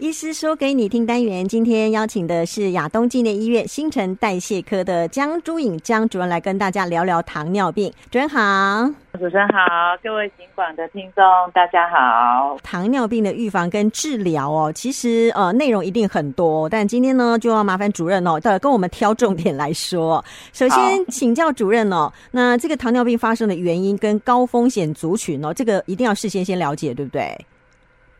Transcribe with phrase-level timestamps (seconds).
[0.00, 7.92] 医师说给你听单元，今天邀请的是亚东纪念医院新陈代谢科的江朱颖江主任来跟大家聊聊糖尿病。
[8.10, 9.60] 主任好，主持人好，
[10.02, 12.56] 各位警广的听众大家好。
[12.62, 20.24] 糖尿病的预防跟治疗哦，其实呃内容一定很多，但今天呢就要麻烦主任哦，跟我们挑重点来说。
[20.54, 27.38] 首先请教主任哦，那这个糖尿病发生的原因跟高风险族群哦，这个一定要事先先了解，对不对？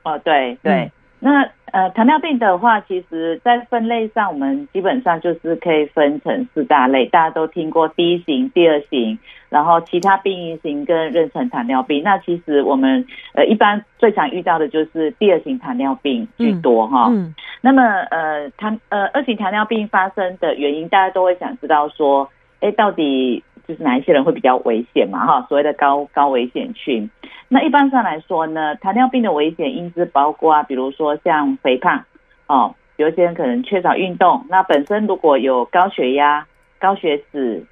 [0.03, 0.75] 哦，对对。
[0.75, 0.93] 嗯
[1.23, 7.07] 那呃，糖尿病的话，其实在分类上，我们基本上就是可以分成四大类。
[7.07, 9.17] 大家都听过第一型、第二型，
[9.49, 12.03] 然后其他病因型跟妊娠糖尿病。
[12.03, 17.07] 那其实我们呃一般最常遇到的就是第二型糖尿病居多哈。
[17.11, 17.27] 嗯。
[17.27, 22.29] 嗯，那么呃糖呃二型糖尿病发生的原因，大家都会想知道说，
[22.61, 25.25] 哎，到底就是哪一些人会比较危险嘛？
[25.25, 27.09] 哈，所谓的高高危险群。
[27.47, 32.05] 那一般上来说呢，糖尿病的危险因子包括啊，比如说像肥胖
[32.49, 36.45] 哦，有些人可能缺少运动，那本身如果有高血压、
[36.81, 37.65] 高血脂，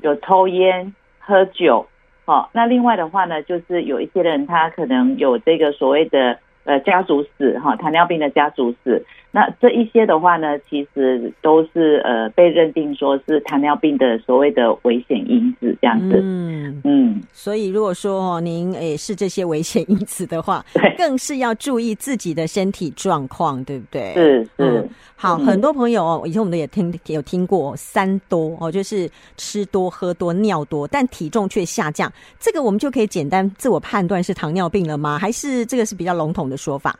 [0.00, 1.86] 有抽烟、喝酒，
[2.24, 9.04] 哦，那另外的话呢，就是有一些人他可能有这个所谓的呃家族史哈，糖尿病的家族史。
[9.34, 16.20] 那这一些的话呢，其实都是呃被认定说是糖尿病的所谓的危险因子这样子。
[16.22, 24.12] 嗯嗯，所以如果说您诶是这些危险因子的话， 对，更是要注意自己的身体状况，对不对？
[24.12, 24.88] 是是、嗯。
[25.16, 35.18] 好，很多朋友哦，以前我们都也听有听过三多哦，就是吃多、喝多、尿多，但体重却下降，这个我们就可以简单自我判断是糖尿病了吗？
[35.18, 36.94] 还是这个是比较笼统的说法？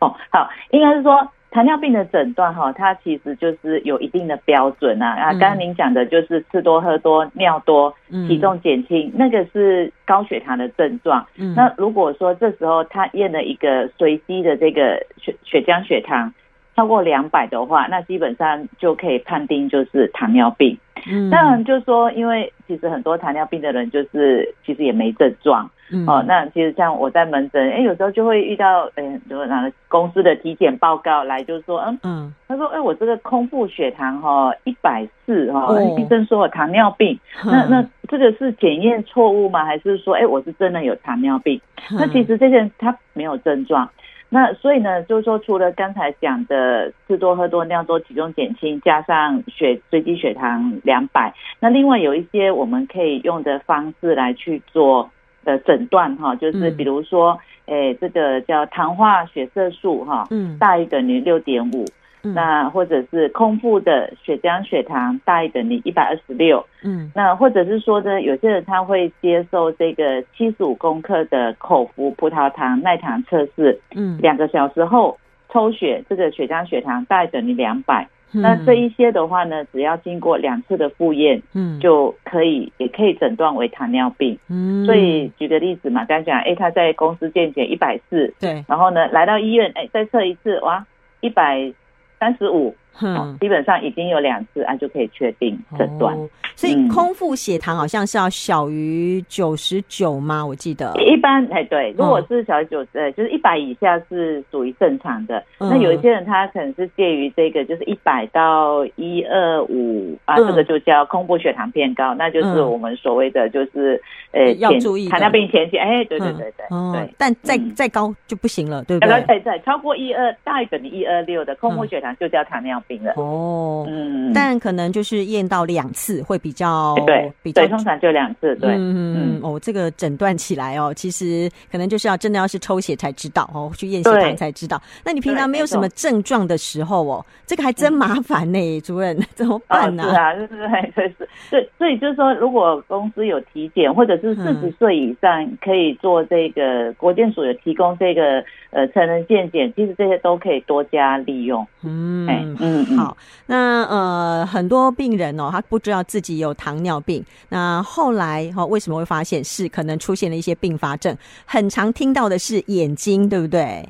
[0.00, 1.26] 哦，好，应该是说。
[1.52, 5.12] 糖尿病的诊断哈，它其实就是有一定的标准啊。
[5.12, 7.94] 啊，刚刚您讲的就是吃多喝多、尿多、
[8.28, 11.26] 体重减轻，那个是高血糖的症状。
[11.36, 16.30] 嗯那如果说这时候他验了一个随机的这个血血浆血糖
[16.74, 20.76] 超过两百的话，那基本上就可以判定就是糖尿病。
[21.06, 25.70] 嗯当然就是说，因为其实很多糖尿病的人就是其实也没症状。
[25.92, 39.64] 嗯、哦，那其实像我在门诊，哎、欸，有时候就会遇到，哎、欸，比如哪个公司的体检报告来，就是说，嗯嗯，他说，哎、欸，我这个空腹血糖哈一百四哈，医生说我糖尿病，嗯、那那这个是检验错误吗？
[39.64, 41.60] 还是说，哎、欸，我是真的有糖尿病？
[41.92, 43.88] 嗯、那其实这些人他没有症状，
[44.28, 55.08] 那所以呢，就是说，除了刚才讲的吃多喝多尿多体重减轻，加上血随机血糖两百，那另外有一些我们可以用的方式来去做。
[55.46, 61.84] 的诊断哈，就是比如说，诶、嗯欸，这个叫糖化血色素哈，嗯，大于等于六点五，
[62.22, 75.16] 那或者是空腹的血浆血糖大于等于一百二十六，嗯，那或者是说呢，有些人他会接受这个七十五公克的口服葡萄糖耐糖测试，嗯，两个小时后
[75.50, 78.06] 抽血，这个血浆血糖大于等于两百。
[78.32, 84.38] 那这一些的话呢，只要经过两次的复验，嗯，就可以，也可以诊断为糖尿病。
[84.48, 90.84] 嗯，所以举个例子嘛，刚才讲，哎，他在公司健检一百四，对，然后呢，来到医院，哎，再测一次，哇，
[91.20, 91.72] 一百
[92.18, 92.74] 三十五。
[93.02, 96.14] 嗯，基本上已经有两次啊，就可以确定诊断。
[96.14, 100.44] 哦，所以空腹血糖好像是要小于九十九吗？
[100.44, 105.42] 我记得一般哎，对，如果是小于九十，就是一百以下是属于正常的。
[105.58, 114.00] 嗯、那有一些人他可能是介于这个，就是一百到一二五啊，这个就叫空腹血糖偏高，嗯、那就是我们所谓的就是
[114.32, 115.76] 呃要注意糖尿病前期。
[115.76, 119.22] 哎，对对对对对，但再再高就不行了，对不对？
[119.26, 122.85] 对对，超过一二大于等于一二六的空腹血糖就叫糖尿病。
[123.16, 134.80] 哦，嗯，但可能就是验到两次会比较对，比较对，通常就两次，对，嗯嗯，哦，这个诊断起来哦，其实可能就是要真的要是抽血才知道哦，去验血糖才知道。
[135.04, 140.04] 那你平常没有什么症状的时候哦，这个还真麻烦呢，主任 怎么办呢？
[140.04, 140.48] 是啊，就是
[140.94, 151.66] 对是，对，所以就是说，如果公司有体检，或者是四十岁以上可以做这个国健署有提供这个呃成人健检，其实这些都可以多加利用。
[151.82, 152.75] 嗯嗯。
[152.88, 157.24] 嗯、好，那呃，很多病人哦，他不知道自己有糖尿病。
[157.48, 161.16] 那后来哈、哦，为什么会发现是可能出现了一些并发症？
[161.44, 163.88] 很常听到的是眼睛，对不对？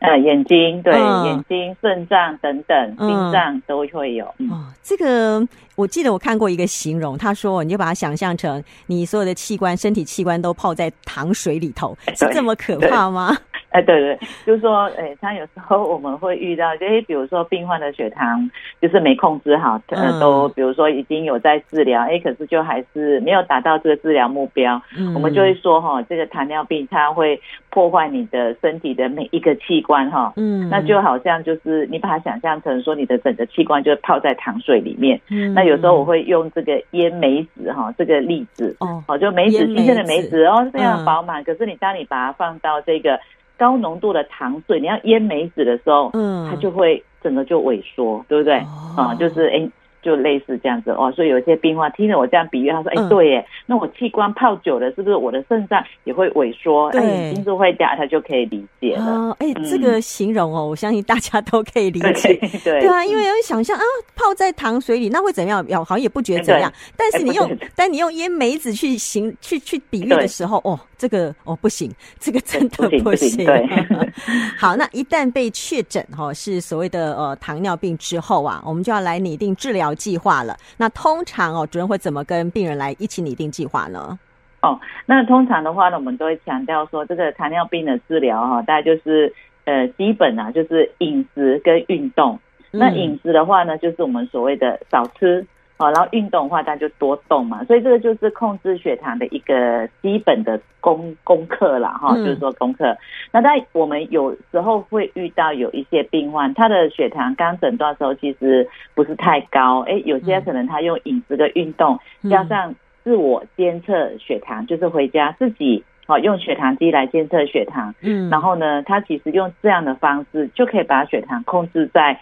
[0.00, 4.26] 呃，眼睛对，嗯、眼睛、肾脏等等，心脏都会有。
[4.38, 5.46] 嗯、哦，这个
[5.76, 13.36] 我记得我看过一个形容，他说你就把它想象成你所有的器官、身体器官都泡在糖水里头，是 这么可怕吗？
[13.72, 24.80] 哎，对对，就是说，哎，他有时候我们会遇到，就哎，比如说病患的血糖就是没控制好，可能都比如说已经有在治疗，哎，可是就还是没有达到这个治疗目标，
[25.14, 27.40] 我们就会说哈，这个糖尿病它会
[27.70, 43.18] 破坏你的身体的每一个器官哈，嗯，那就好像就是你把它想象成说你的整个器官就泡在糖水里面，嗯，那有时候我会用这个腌梅子哈这个例子，哦，好，就梅子新鲜的梅子哦，非常饱满，可是你当你把它放到这个。
[43.62, 48.58] 高浓度的糖水，你要腌梅子的时候，嗯，它就会整个就萎缩，对不对？
[48.96, 49.58] 哦、啊，就是哎。
[49.58, 49.70] 诶
[50.02, 56.88] 就类似这样子哦，所以有些病患听了我这样比喻，他说：“哎、欸，对耶，那我器官泡久了，是不是我的肾脏也会萎缩？
[56.88, 59.30] 哎，眼睛就会掉，他就可以理解了。
[59.38, 62.34] 哎、欸，这个形容哦，我相信大家都可以理解。
[62.34, 63.82] 对 对，对啊，因为有想象啊，
[64.16, 65.64] 泡在糖水里那会怎样？
[65.84, 66.72] 好像也不觉得怎样。
[66.96, 73.44] 但是你用，但你用腌梅子去形去去比喻的时候，哦，这个哦不行，这个真的不行。
[73.44, 73.66] 对，
[74.58, 79.82] 好，那一旦被确诊哈是所谓的呃糖尿病之后啊，我们就要来拟定治疗。
[80.02, 84.18] 计划了，那通常哦，主任会怎么跟病人来一起拟定计划呢？
[84.62, 89.32] 哦，那通常的话呢，我们都会强调说，这个糖尿病的治疗哈，大概就是
[89.64, 92.38] 呃，基本啊，就是饮食跟运动。
[92.70, 95.46] 那饮食的话呢，就是我们所谓的少吃。
[95.78, 101.98] 好，然后运动的话，大家就多动嘛，所以这个就是控制血糖的一个基本的功功课啦。
[102.00, 102.96] 哈，就是说功课。
[103.32, 111.98] 那在我们有时候会遇到有一些病患，他的血糖刚诊断的时候其实不是太高，哎，有些可能他用饮食的运动
[112.30, 112.72] 加上
[113.02, 122.20] 自我监测血糖，就是回家自己好用血糖机来监测血糖，嗯，然后呢，他其实用这样的方式就可以把血糖控制在。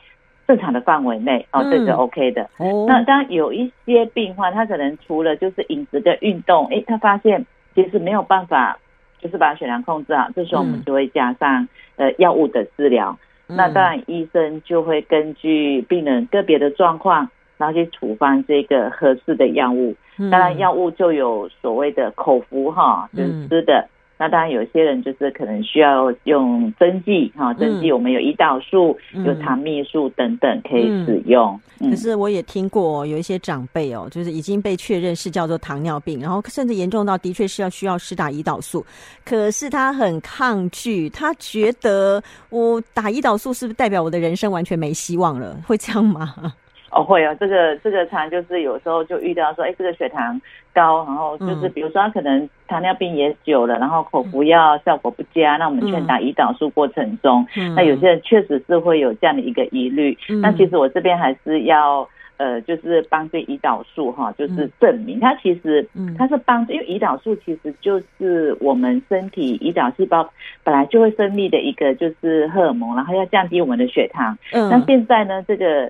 [0.50, 2.50] 正常的范围内哦，这是 OK 的。
[2.58, 8.76] 嗯、那当然有一些病患，他可能除了就是饮食跟运动，哎，他发现其实没有办法，
[9.20, 10.28] 就是把血糖控制好。
[10.34, 13.16] 这时候我们就会加上呃药物的治疗。
[13.46, 19.94] 嗯、那当然医生就会根据病人个别的状况，然后去处方这个合适的药物。
[20.32, 23.88] 当然药物就有所谓的口服哈，就是吃的。
[24.22, 31.58] 那当然，有些人就是可能需要用针剂哈，针剂我们有胰岛素、嗯、有糖泌素等等可以使用。
[31.78, 38.84] 可是我也听过有一些长辈哦，就是已经被确认是叫做糖尿病，然后甚至严重到的确是要需要施打胰岛素，
[39.24, 45.56] 可是他很抗拒，他觉得我打胰岛素是不是代表我的人生完全没希望了？
[45.66, 46.52] 会这样吗？
[46.90, 50.40] 哦，会啊，这个这个常就是有时候就遇到说，哎，这个血糖
[50.74, 57.46] 高，然后就是比如说他可能糖尿病也久了，然后口服药效果不佳，那我们劝打胰岛素过程中，
[57.76, 60.18] 那有些人确实是会有这样的一个疑虑。
[60.42, 62.08] 那其实我这边还是要
[62.38, 65.88] 呃，就是帮助胰岛素哈，就是证明它其实
[66.18, 70.28] 它是帮助，因为胰岛素其实就是我们身体胰岛细胞
[70.64, 74.36] 本来就会分泌的一个就是荷尔蒙，然后要降低我们的血糖。
[74.52, 75.88] 嗯，那现在呢，这个。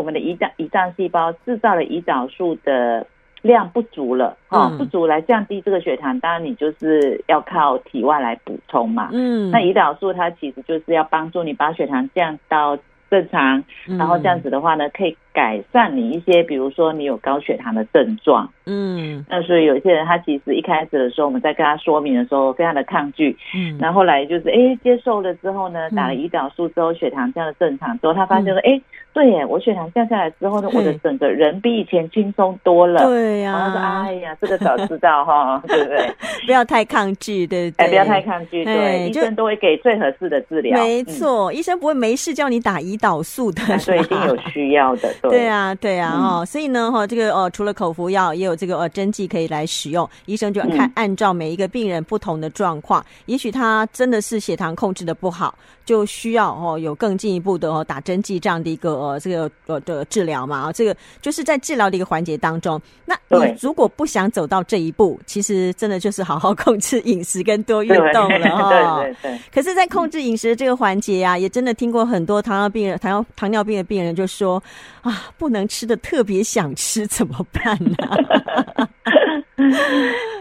[0.00, 3.06] 我们的胰脏胰脏细胞制造的胰岛素的
[3.42, 9.10] 量不足了，哈、嗯，不足来降低这个血糖，当然你就是要靠体外来补充嘛。
[9.12, 12.78] 嗯，那胰岛素它其实就是要帮助你把血糖降到
[13.10, 13.62] 正常，
[13.98, 18.48] 然后这样子的话呢，可以改善你一些，比如说你有高血糖的症状。
[18.66, 23.36] 嗯，那所以有些人他其实一开始的时候，我们在跟他说明的时候，非常的抗拒。
[23.54, 28.80] 嗯，然后后来就是哎接受了之后呢，打了胰岛素之后，血糖降的正常之后，他发现说，哎，
[29.12, 33.04] 对耶，我血糖降下来之后呢，我的整个人比以前轻松多了。
[33.06, 36.14] 对呀，然后说哎呀，这个早知道哈， 对不对？
[36.46, 37.88] 不要太抗拒，对对？
[37.88, 40.78] 不要太抗拒，对，医生都会给最合适的治疗。
[40.78, 45.12] 没错，医生不会没事叫你打胰岛素的，所以一定有需要的。
[45.22, 50.08] 对啊，对啊，哦，所以呢，哈，这个哦，除了口服药，也有这个呃针剂可以来使用。
[50.26, 60.60] 医生就要看按照每一个病人不同的状况，也许他真的是血糖控制的不好，就需要哦有更进一步的哦打针剂这样的一个呃这个呃的治疗嘛。
[60.60, 62.80] 啊，这个就是在治疗的一个环节当中。
[63.04, 69.00] 那你如果不想走到这一步，其实真的就是好好控制饮食跟多运动了哈。
[69.00, 69.40] 对对对。
[69.52, 74.62] 可是，在控制饮食的这个环节啊，也真的听过很多糖尿病人、糖尿糖尿病的病人就说
[75.00, 77.94] 啊，不能吃的特别想吃怎么办呢？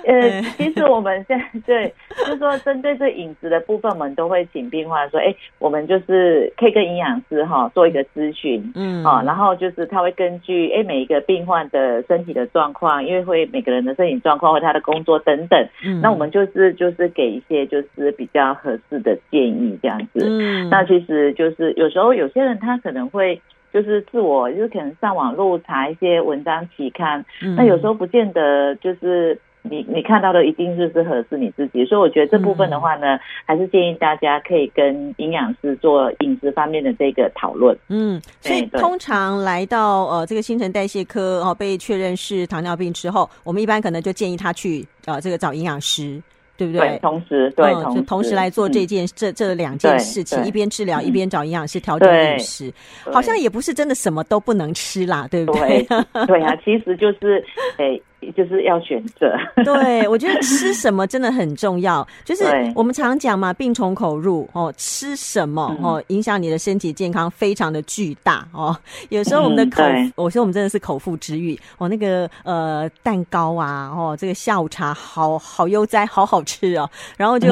[0.06, 23.40] 呃，其实我们现在对，就是说针对这饮食的部分，我们都会请病患说，哎，我们就是可以跟营养师哈做一个咨询，嗯，啊，然后就是他会根据哎每一个病患的身体的状况，因为会每个人的身体状况或他的工作等等，嗯，那我们就是就是给一些就是比较合适的建议这样子，嗯，那其实就是有时候有些人他可能会。
[23.74, 37.78] 就是自我，就是可能上网络查一些文章期刊，嗯、那有时候不见得就是你你看到的一定是是合适你自己，所以我觉得这部分的话呢，嗯、还是建议大家可以跟营养师做饮食方面的这个讨论。
[37.90, 46.22] 嗯，所以通常来到呃这个新陈代谢科哦，被确认是糖尿病之后，我们一般可能就建议他去呃这个找营养师。
[46.60, 46.82] 对不对？
[46.82, 52.72] 对，同时对，嗯、同时就同时来做这件、嗯、这这两件事情，一边治疗、嗯、一边找营养师调整饮食，
[53.06, 55.88] 好像也不是真的什么都不能吃啦，对不对？
[56.14, 57.42] 对，对啊，其实就是
[57.78, 58.02] 诶。
[58.36, 59.34] 就是要选择，
[59.64, 62.06] 对，我觉得吃什么真的很重要。
[62.26, 62.44] 就是
[62.76, 68.76] 我们常讲嘛，病从口入哦，吃什么哦，影响你的身体健康非常的巨大哦。
[69.10, 69.84] 有时候我们的口，
[70.16, 76.90] 我说我们真的是口腹之欲哦，那个呃蛋糕啊哦，这个下午茶好好悠哉，好好吃哦。
[77.18, 77.48] 然后就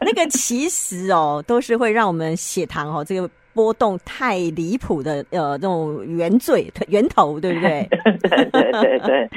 [0.00, 3.28] 那个其实哦，都是会让我们血糖哦这个。
[3.58, 7.88] 波动太离谱的呃，那种原罪 源头，对不对？
[7.90, 9.28] 对对对对，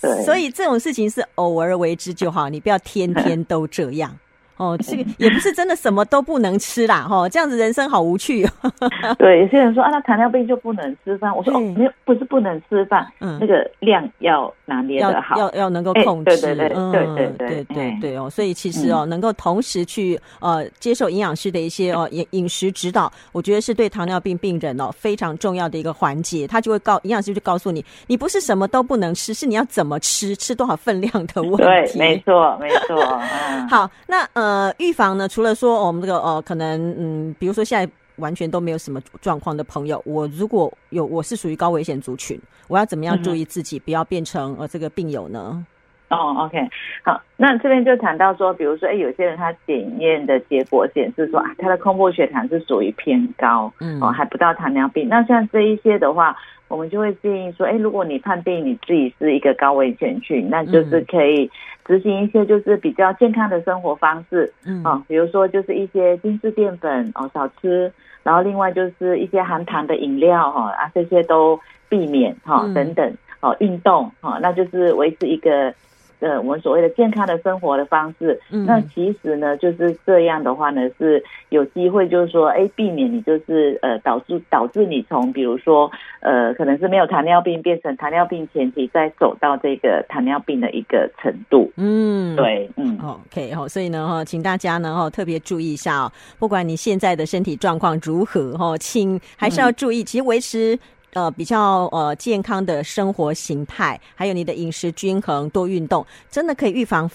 [0.00, 0.24] 对。
[0.26, 4.18] 所以这种事情是偶尔为之就好，你不要天天都这样。
[4.60, 7.06] 哦，这个也不是真的什么都不能吃啦。
[7.08, 8.50] 哦，这样子人生好无趣哦。
[9.18, 11.34] 对，有些人说啊，那糖尿病就不能吃饭。
[11.34, 13.10] 我说哦，没有，不是不能吃饭。
[13.20, 15.38] 嗯，那个量要拿捏好。
[15.38, 16.36] 要要能够控制。
[16.42, 18.16] 对对对对对。
[18.18, 26.46] 哦，所以其实哦，能够同时去呃接受营养师的一些哦饮饮食指导，我觉得是对糖尿病病人哦非常重要的一个环节。
[26.46, 31.62] 他就会告，营养师就告诉你，你不是什么都不能吃，是你要怎么吃，吃多少分量的问题。
[31.62, 33.18] 对，没错没错。
[33.70, 34.49] 好，那嗯。
[34.50, 45.64] 呃，预防呢，除了说我们这个呃，可能嗯，比如说现在完全都没有什么状况的朋友，我如果有我是属于高危险族群，我要怎么样注意自己，不要变成呃这个病友呢？
[46.10, 46.68] 哦，OK，
[47.04, 55.08] 好，那这边就谈到说，比如说，哎，有些人他检验的结果显示说啊，他的空腹血糖是属于偏高，嗯，哦，还不到糖尿病。
[55.08, 56.36] 那像这一些的话，
[56.66, 61.48] 我们就会建议说，哎，如果你判定你自己是一个高危险群，那就是可以
[61.84, 67.92] 执行一些就是比较健康的生活方式，嗯，哦，比如说就是一些精致淀粉哦少吃，
[68.24, 75.72] 然后另外就是一些含糖的饮料哈啊这些都避免哈等等，哦，运动哈，那就是维持一个。
[76.20, 91.72] 呃，我们所谓的健康的生活的方式，嗯，那其实呢，就是这样的话呢，是有机会，就是说，哎，避免你就是呃，导致导致你从比如说呃，可能是没有糖尿病变成糖尿病前期，再走到这个糖尿病的一个程度。
[91.76, 100.78] 嗯，对，嗯，OK，好，所以呢，哈，请大家呢，哈，特别注意一下哦，不管你现在的身体状况如何，哈，请还是要注意，其实维持。
[101.12, 107.10] 呃，比较呃健康的生活形态，还有你的饮食均衡，多运动，真的可以预防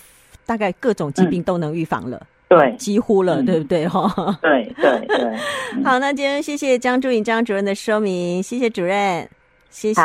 [0.46, 2.18] 大概各种疾病都能预防了。
[2.50, 3.88] 嗯、对，几乎了，嗯、对不对？
[3.90, 5.38] 哈，对对对。
[5.84, 9.28] 好，那今天谢谢江祝颖江主任的说明，谢谢主任，
[9.70, 10.02] 谢谢，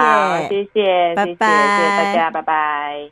[0.49, 3.11] 谢谢，拜拜，谢谢大家，拜拜。